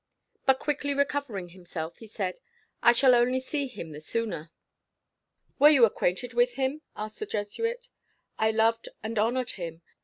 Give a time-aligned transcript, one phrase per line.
[0.47, 2.39] But quickly recovering himself, he said,
[2.81, 4.49] "I shall only see him the sooner."
[5.59, 7.89] "Were you acquainted with him?" asked the Jesuit.
[8.39, 9.83] "I loved and honoured him.